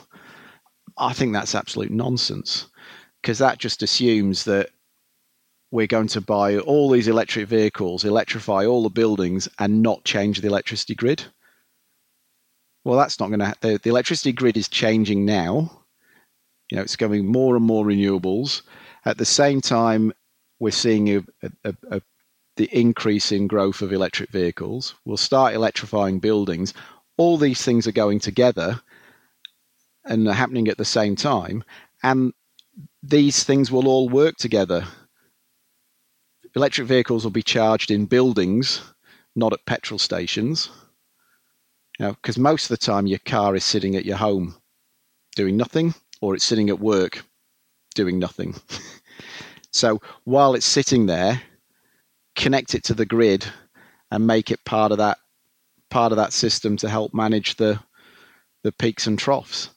[0.98, 2.68] I think that's absolute nonsense
[3.22, 4.70] because that just assumes that
[5.72, 10.40] we're going to buy all these electric vehicles, electrify all the buildings, and not change
[10.40, 11.26] the electricity grid.
[12.84, 13.54] Well, that's not going to.
[13.62, 15.84] The, the electricity grid is changing now.
[16.70, 18.62] You know, it's going more and more renewables.
[19.06, 20.14] At the same time,
[20.60, 21.24] we're seeing a,
[21.64, 22.02] a, a,
[22.56, 24.96] the increase in growth of electric vehicles.
[25.06, 26.74] We'll start electrifying buildings.
[27.18, 28.82] All these things are going together
[30.06, 31.64] and are happening at the same time.
[32.02, 32.34] And
[33.04, 34.86] these things will all work together.
[36.56, 38.82] Electric vehicles will be charged in buildings,
[39.36, 40.70] not at petrol stations
[42.02, 44.56] Know, because most of the time your car is sitting at your home
[45.36, 47.24] doing nothing, or it's sitting at work
[47.94, 48.56] doing nothing.
[49.72, 51.44] so while it's sitting there,
[52.36, 53.46] connect it to the grid
[54.10, 55.20] and make it part of that
[55.92, 57.80] part of that system to help manage the
[58.64, 59.70] the peaks and troughs.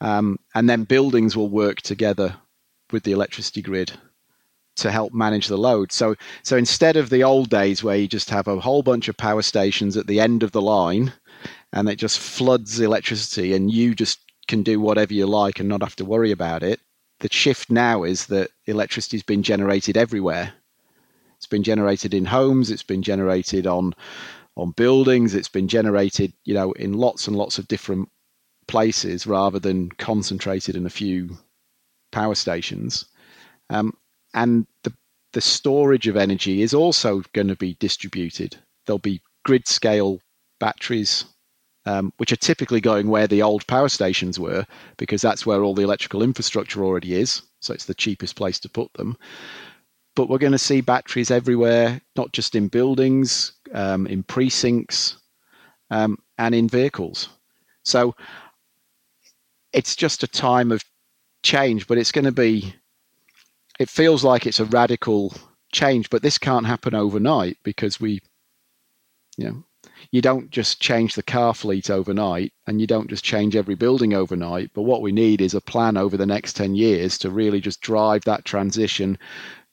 [0.00, 2.34] Um, and then buildings will work together
[2.90, 3.92] with the electricity grid
[4.76, 5.92] to help manage the load.
[5.92, 9.16] So, so instead of the old days where you just have a whole bunch of
[9.16, 11.12] power stations at the end of the line
[11.72, 15.82] and it just floods electricity and you just can do whatever you like and not
[15.82, 16.80] have to worry about it,
[17.20, 20.52] the shift now is that electricity has been generated everywhere.
[21.36, 23.94] It's been generated in homes, it's been generated on
[24.56, 28.10] on buildings, it's been generated, you know, in lots and lots of different
[28.66, 31.38] places rather than concentrated in a few
[32.12, 33.06] power stations.
[33.70, 33.96] Um,
[34.34, 34.92] and the,
[35.32, 38.56] the storage of energy is also going to be distributed.
[38.84, 40.20] There'll be grid scale
[40.58, 41.24] batteries,
[41.86, 44.66] um, which are typically going where the old power stations were,
[44.96, 47.42] because that's where all the electrical infrastructure already is.
[47.60, 49.16] So it's the cheapest place to put them.
[50.16, 55.16] But we're going to see batteries everywhere, not just in buildings, um, in precincts,
[55.90, 57.28] um, and in vehicles.
[57.84, 58.14] So
[59.72, 60.84] it's just a time of
[61.42, 62.74] change, but it's going to be,
[63.78, 65.32] it feels like it's a radical
[65.72, 68.20] change, but this can't happen overnight because we,
[69.36, 69.64] you know,
[70.10, 74.14] you don't just change the car fleet overnight and you don't just change every building
[74.14, 74.70] overnight.
[74.74, 77.80] But what we need is a plan over the next 10 years to really just
[77.80, 79.18] drive that transition,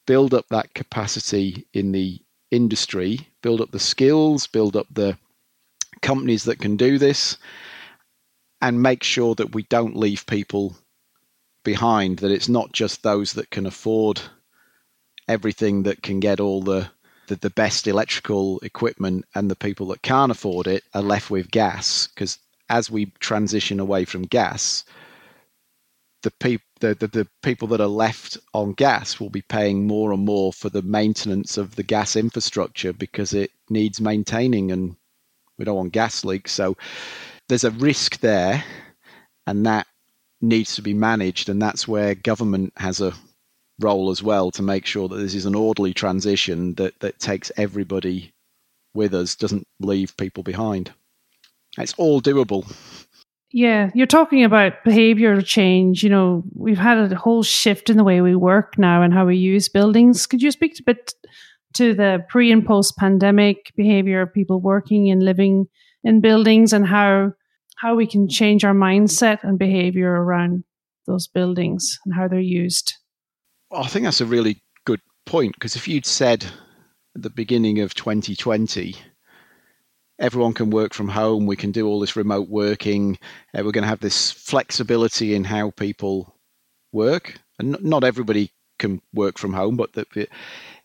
[0.05, 2.19] build up that capacity in the
[2.51, 5.17] industry, build up the skills, build up the
[6.01, 7.37] companies that can do this,
[8.61, 10.75] and make sure that we don't leave people
[11.63, 14.21] behind, that it's not just those that can afford
[15.27, 16.89] everything that can get all the,
[17.27, 21.51] the, the best electrical equipment and the people that can't afford it are left with
[21.51, 22.07] gas.
[22.07, 24.83] Because as we transition away from gas,
[26.23, 30.11] the, pe- the, the, the people that are left on gas will be paying more
[30.11, 34.95] and more for the maintenance of the gas infrastructure because it needs maintaining and
[35.57, 36.51] we don't want gas leaks.
[36.51, 36.77] So
[37.47, 38.63] there's a risk there,
[39.47, 39.87] and that
[40.41, 43.13] needs to be managed, and that's where government has a
[43.79, 47.51] role as well to make sure that this is an orderly transition that that takes
[47.57, 48.31] everybody
[48.93, 50.91] with us, doesn't leave people behind.
[51.77, 52.65] It's all doable.
[53.51, 56.03] Yeah, you're talking about behavioral change.
[56.03, 59.25] You know, we've had a whole shift in the way we work now and how
[59.25, 60.25] we use buildings.
[60.25, 61.13] Could you speak a bit
[61.75, 65.67] to the pre and post pandemic behavior of people working and living
[66.03, 67.33] in buildings and how
[67.77, 70.63] how we can change our mindset and behavior around
[71.05, 72.93] those buildings and how they're used.
[73.71, 76.45] I think that's a really good point because if you'd said
[77.15, 78.95] at the beginning of 2020
[80.19, 83.17] everyone can work from home we can do all this remote working
[83.53, 86.35] uh, we're going to have this flexibility in how people
[86.93, 88.49] work and not everybody
[88.79, 90.07] can work from home but that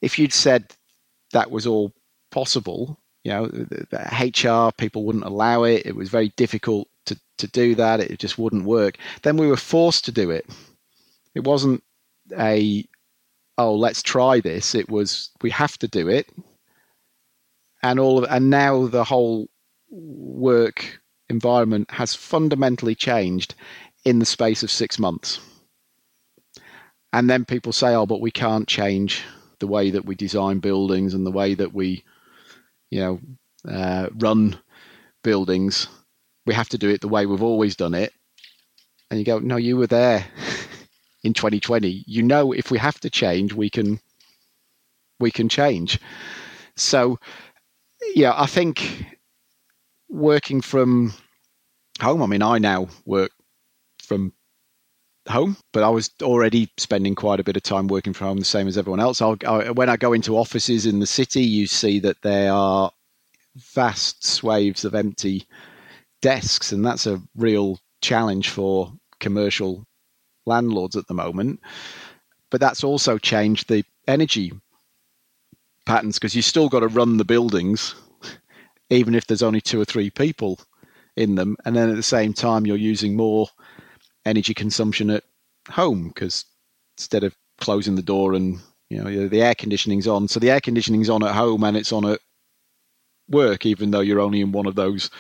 [0.01, 0.75] if you'd said
[1.33, 1.92] that was all
[2.31, 5.87] possible you know, the, the HR people wouldn't allow it.
[5.87, 8.01] It was very difficult to, to do that.
[8.01, 8.99] It just wouldn't work.
[9.23, 10.47] Then we were forced to do it.
[11.35, 11.83] It wasn't
[12.39, 12.87] a,
[13.59, 14.75] oh, let's try this.
[14.75, 16.29] It was, we have to do it.
[17.83, 19.49] And all of, and now the whole
[19.91, 23.55] work environment has fundamentally changed
[24.05, 25.41] in the space of six months.
[27.13, 29.23] And then people say, oh, but we can't change
[29.59, 32.05] the way that we design buildings and the way that we
[32.93, 33.21] you know,
[33.73, 34.59] uh, run
[35.25, 35.89] buildings.
[36.45, 38.13] We have to do it the way we've always done it.
[39.11, 40.27] And you go, no, you were there
[41.25, 42.05] in 2020.
[42.07, 44.01] You know, if we have to change, we can
[45.21, 46.01] we can change.
[46.77, 47.19] So,
[48.15, 49.07] yeah, I think
[50.09, 51.13] working from
[52.01, 52.23] home.
[52.23, 53.31] I mean, I now work
[54.03, 54.33] from
[55.29, 58.45] home, but I was already spending quite a bit of time working from home, the
[58.45, 59.23] same as everyone else.
[59.23, 62.91] I'll, I, when I go into offices in the city, you see that there are
[63.75, 65.47] vast swathes of empty
[66.21, 69.87] desks, and that's a real challenge for commercial
[70.47, 71.61] landlords at the moment.
[72.51, 74.53] But that's also changed the energy
[75.87, 77.95] patterns because you still got to run the buildings,
[78.90, 80.61] even if there's only two or three people
[81.17, 83.49] in them, and then at the same time you're using more
[84.25, 85.25] energy consumption at
[85.69, 86.45] home because
[86.97, 90.61] instead of closing the door and you know the air conditioning's on, so the air
[90.61, 92.21] conditioning's on at home and it's on at
[93.29, 95.11] work, even though you're only in one of those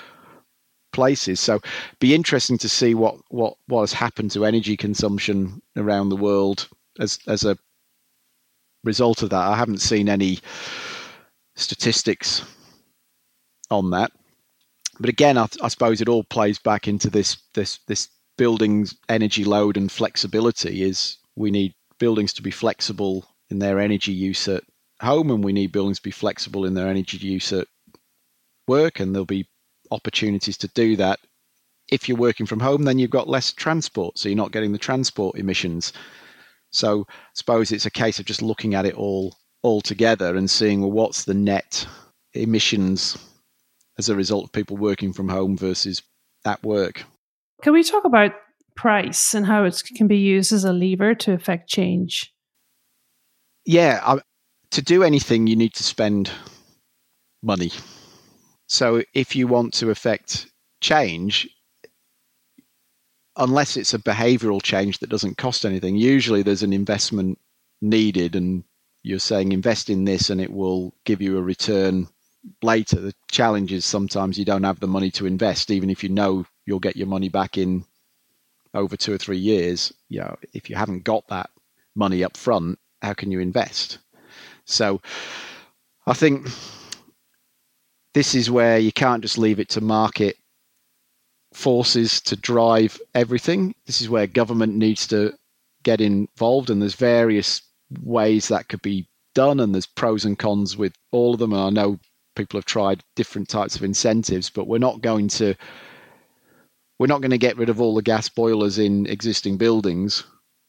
[0.92, 1.40] places.
[1.40, 1.60] So,
[2.00, 6.68] be interesting to see what what what has happened to energy consumption around the world
[7.00, 7.58] as as a
[8.84, 9.48] result of that.
[9.48, 10.40] I haven't seen any
[11.56, 12.42] statistics
[13.70, 14.12] on that,
[15.00, 19.44] But again, I, I suppose it all plays back into this this this building's energy
[19.44, 20.82] load and flexibility.
[20.84, 24.64] Is we need buildings to be flexible in their energy use at
[25.02, 27.68] home, and we need buildings to be flexible in their energy use at
[28.68, 29.48] work, and there'll be
[29.92, 31.20] opportunities to do that.
[31.90, 34.78] If you're working from home, then you've got less transport, so you're not getting the
[34.78, 35.92] transport emissions.
[36.70, 40.50] So I suppose it's a case of just looking at it all all together and
[40.50, 41.86] seeing well what's the net
[42.34, 43.16] emissions
[43.98, 46.02] as a result of people working from home versus
[46.44, 47.04] at work.
[47.62, 48.32] Can we talk about
[48.74, 52.32] price and how it can be used as a lever to affect change?
[53.64, 54.18] Yeah, I,
[54.72, 56.30] to do anything, you need to spend
[57.42, 57.70] money.
[58.72, 60.46] So if you want to affect
[60.80, 61.46] change,
[63.36, 67.38] unless it's a behavioral change that doesn't cost anything, usually there's an investment
[67.82, 68.64] needed, and
[69.02, 72.08] you're saying invest in this and it will give you a return
[72.62, 72.98] later.
[72.98, 76.46] The challenge is sometimes you don't have the money to invest, even if you know
[76.64, 77.84] you'll get your money back in
[78.72, 79.92] over two or three years.
[80.08, 81.50] You know, if you haven't got that
[81.94, 83.98] money up front, how can you invest?
[84.64, 85.02] So
[86.06, 86.48] I think
[88.14, 90.36] this is where you can't just leave it to market
[91.54, 93.74] forces to drive everything.
[93.86, 95.34] This is where government needs to
[95.82, 97.62] get involved, and there's various
[98.02, 101.52] ways that could be done, and there's pros and cons with all of them.
[101.52, 101.98] And I know
[102.34, 105.54] people have tried different types of incentives, but we're not going to
[106.98, 110.24] we're not going to get rid of all the gas boilers in existing buildings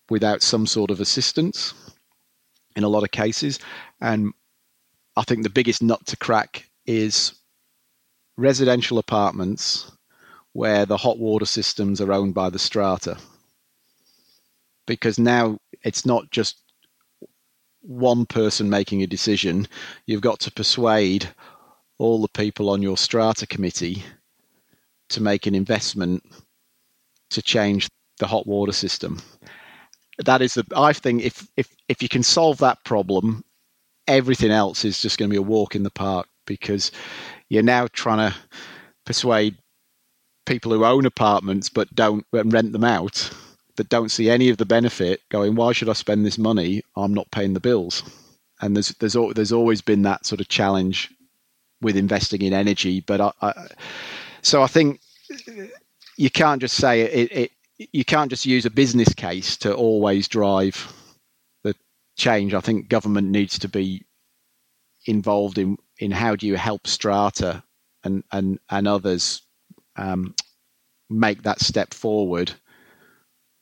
[0.10, 1.74] without some sort of assistance
[2.76, 3.60] in a lot of cases.
[4.02, 4.34] And
[5.16, 7.34] I think the biggest nut to crack is
[8.38, 9.92] residential apartments
[10.54, 13.18] where the hot water systems are owned by the strata.
[14.86, 16.58] Because now it's not just
[17.82, 19.68] one person making a decision,
[20.06, 21.30] you've got to persuade
[21.98, 24.04] all the people on your strata committee
[25.10, 26.24] to make an investment
[27.30, 27.88] to change
[28.20, 29.22] the hot water system.
[30.24, 33.44] That is the I think if if if you can solve that problem,
[34.08, 36.92] everything else is just going to be a walk in the park because
[37.50, 38.38] you're now trying to
[39.06, 39.58] persuade
[40.46, 43.30] people who own apartments but don't rent them out
[43.76, 46.82] that don't see any of the benefit going why should i spend this money?
[46.96, 48.04] I'm not paying the bills.
[48.62, 51.10] And there's there's there's always been that sort of challenge
[51.82, 53.68] with investing in energy but i, I
[54.42, 55.02] so i think
[55.50, 55.64] uh,
[56.18, 57.52] you can't just say it, it
[57.92, 60.94] you can't just use a business case to always drive
[61.64, 61.76] the
[62.16, 62.54] change.
[62.54, 64.06] I think government needs to be
[65.06, 67.64] involved in in how do you help strata
[68.04, 69.42] and and and others
[69.96, 70.36] um,
[71.10, 72.52] make that step forward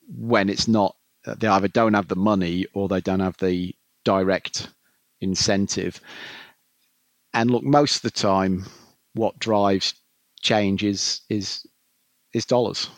[0.08, 0.96] when it's not
[1.38, 4.70] they either don't have the money or they don't have the direct
[5.22, 6.02] incentive.
[7.32, 8.66] And look, most of the time,
[9.14, 9.94] what drives
[10.42, 11.68] change is is
[12.34, 12.90] is dollars.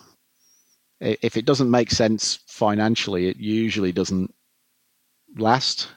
[1.01, 4.33] If it doesn't make sense financially, it usually doesn't
[5.35, 5.89] last.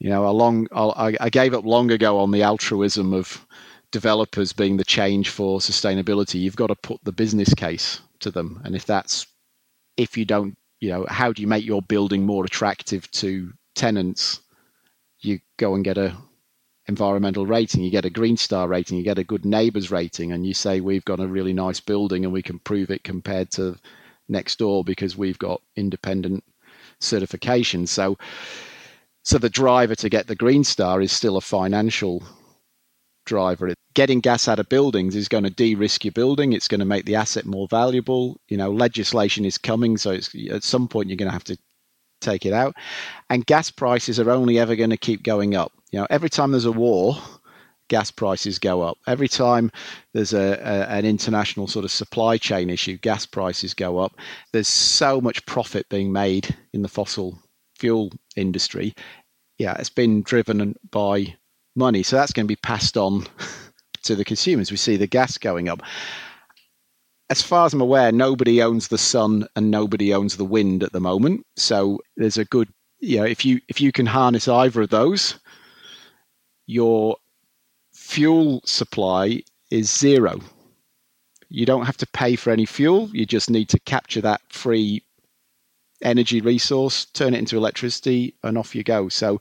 [0.00, 3.46] You know, a long I, I gave up long ago on the altruism of
[3.92, 8.60] developers being the change for sustainability, you've got to put the business case to them.
[8.64, 9.26] And if that's
[9.98, 14.40] if you don't, you know, how do you make your building more attractive to tenants?
[15.20, 16.16] You go and get a
[16.88, 20.46] environmental rating, you get a green star rating, you get a good NABERS rating, and
[20.46, 23.76] you say we've got a really nice building and we can prove it compared to
[24.28, 26.42] next door because we've got independent
[27.00, 27.86] certification.
[27.86, 28.16] So
[29.22, 32.22] so the driver to get the green star is still a financial
[33.26, 33.72] driver.
[33.94, 36.52] Getting gas out of buildings is going to de-risk your building.
[36.52, 38.40] It's going to make the asset more valuable.
[38.48, 40.18] You know, legislation is coming, so
[40.50, 41.58] at some point you're going to have to
[42.20, 42.74] take it out.
[43.28, 45.72] And gas prices are only ever going to keep going up.
[45.90, 47.16] You know, every time there's a war,
[47.88, 48.98] gas prices go up.
[49.06, 49.70] Every time
[50.12, 54.12] there's a, a, an international sort of supply chain issue, gas prices go up.
[54.52, 57.38] There's so much profit being made in the fossil
[57.80, 58.94] fuel industry.
[59.58, 61.34] Yeah, it's been driven by
[61.74, 62.02] money.
[62.02, 63.26] So that's going to be passed on
[64.04, 64.70] to the consumers.
[64.70, 65.82] We see the gas going up.
[67.30, 70.92] As far as I'm aware, nobody owns the sun and nobody owns the wind at
[70.92, 71.46] the moment.
[71.56, 72.68] So there's a good,
[72.98, 75.38] you know, if you if you can harness either of those,
[76.66, 77.16] your
[77.92, 80.40] fuel supply is zero.
[81.48, 83.08] You don't have to pay for any fuel.
[83.12, 85.04] You just need to capture that free
[86.02, 89.08] energy resource, turn it into electricity, and off you go.
[89.08, 89.40] So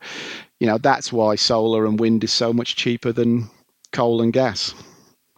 [0.60, 3.50] you know that's why solar and wind is so much cheaper than
[3.92, 4.74] coal and gas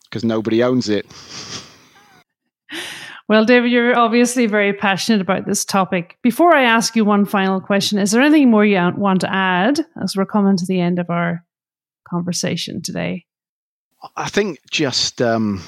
[0.03, 1.05] because nobody owns it.
[3.32, 6.17] Well, David, you're obviously very passionate about this topic.
[6.22, 9.86] Before I ask you one final question, is there anything more you want to add
[10.03, 11.41] as we're coming to the end of our
[12.05, 13.26] conversation today?
[14.17, 15.61] I think just um,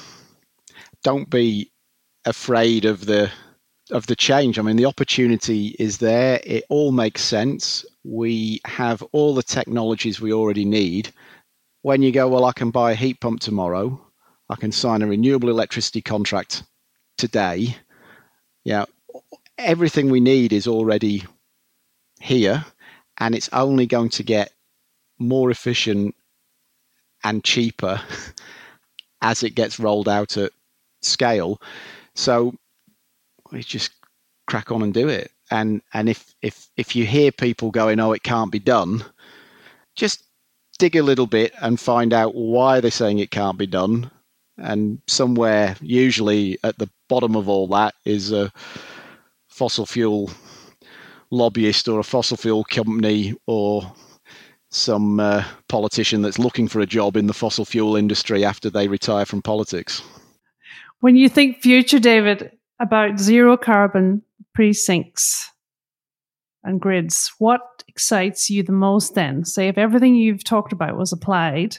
[1.02, 1.72] don't be
[2.26, 3.30] afraid of the
[3.90, 4.58] of the change.
[4.58, 6.40] I mean, the opportunity is there.
[6.44, 7.84] It all makes sense.
[8.02, 11.12] We have all the technologies we already need.
[11.82, 14.00] When you go, well, I can buy a heat pump tomorrow.
[14.48, 16.62] I can sign a renewable electricity contract
[17.18, 17.76] today.
[18.64, 18.86] Yeah,
[19.58, 21.24] everything we need is already
[22.20, 22.64] here,
[23.18, 24.52] and it's only going to get
[25.18, 26.14] more efficient
[27.22, 28.00] and cheaper
[29.22, 30.52] as it gets rolled out at
[31.02, 31.60] scale.
[32.14, 32.54] So
[33.54, 33.92] we just
[34.46, 35.30] crack on and do it.
[35.50, 39.04] And and if if if you hear people going, "Oh, it can't be done,"
[39.94, 40.24] just
[40.78, 44.10] dig a little bit and find out why they're saying it can't be done.
[44.58, 48.52] And somewhere, usually at the bottom of all that, is a
[49.48, 50.30] fossil fuel
[51.30, 53.92] lobbyist or a fossil fuel company or
[54.70, 58.88] some uh, politician that's looking for a job in the fossil fuel industry after they
[58.88, 60.02] retire from politics.
[61.00, 64.22] When you think future, David, about zero carbon
[64.54, 65.50] precincts
[66.62, 69.44] and grids, what excites you the most then?
[69.44, 71.78] Say, if everything you've talked about was applied,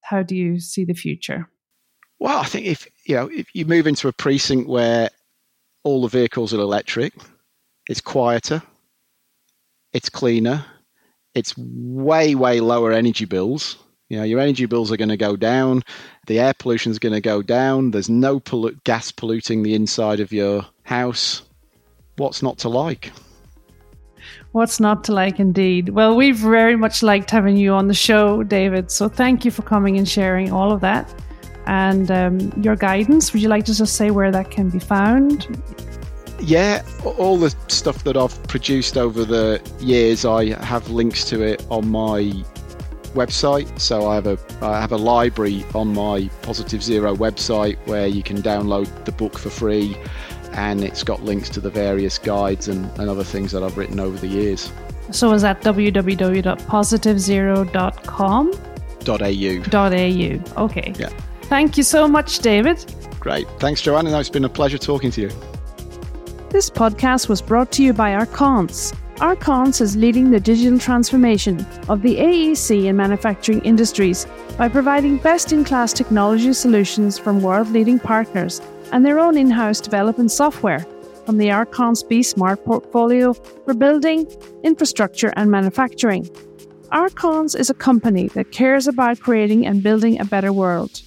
[0.00, 1.48] how do you see the future?
[2.18, 5.10] Well, I think if you know if you move into a precinct where
[5.84, 7.12] all the vehicles are electric,
[7.88, 8.62] it's quieter,
[9.92, 10.64] it's cleaner,
[11.34, 13.76] it's way way lower energy bills
[14.12, 15.82] you know, your energy bills are going to go down,
[16.26, 17.90] the air pollution is going to go down.
[17.90, 21.42] There's no pollu- gas polluting the inside of your house.
[22.16, 23.12] What's not to like?
[24.52, 25.88] What's not to like, indeed.
[25.88, 28.90] Well, we've very much liked having you on the show, David.
[28.90, 31.12] So thank you for coming and sharing all of that
[31.66, 33.32] and um, your guidance.
[33.32, 35.46] Would you like to just say where that can be found?
[36.38, 41.64] Yeah, all the stuff that I've produced over the years, I have links to it
[41.70, 42.44] on my
[43.14, 43.80] website.
[43.80, 48.22] So I have a I have a library on my Positive Zero website where you
[48.22, 49.96] can download the book for free,
[50.52, 54.00] and it's got links to the various guides and, and other things that I've written
[54.00, 54.70] over the years.
[55.10, 58.52] So is that www.positivezero.com?
[59.08, 59.16] .au.
[59.18, 60.64] .au.
[60.64, 60.92] Okay.
[60.98, 61.08] Yeah.
[61.42, 62.94] Thank you so much, David.
[63.20, 63.46] Great.
[63.58, 64.18] Thanks, Joanna.
[64.18, 65.30] It's been a pleasure talking to you.
[66.50, 72.02] This podcast was brought to you by Arkance Arkance is leading the digital transformation of
[72.02, 74.26] the AEC and manufacturing industries
[74.58, 78.60] by providing best in class technology solutions from world leading partners
[78.90, 80.84] and their own in house development software
[81.24, 84.26] from the Arkance B Smart portfolio for building,
[84.64, 86.24] infrastructure, and manufacturing.
[86.90, 91.00] Arkance is a company that cares about creating and building a better world.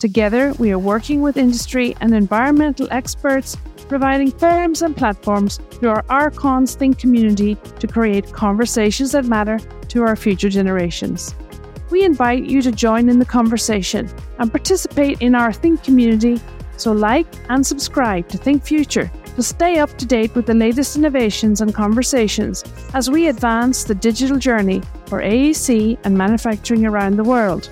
[0.00, 6.02] Together, we are working with industry and environmental experts providing forums and platforms through our
[6.04, 11.34] Arkance Think community to create conversations that matter to our future generations.
[11.90, 16.40] We invite you to join in the conversation and participate in our Think community,
[16.78, 20.96] so like and subscribe to Think Future to stay up to date with the latest
[20.96, 27.24] innovations and conversations as we advance the digital journey for AEC and manufacturing around the
[27.24, 27.68] world.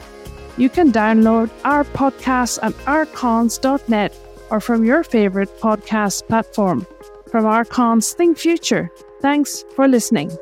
[0.58, 4.12] You can download our podcast at arkance.net
[4.50, 6.84] or from your favorite podcast platform.
[7.30, 8.90] From Arkance Think Future,
[9.20, 10.32] thanks for listening.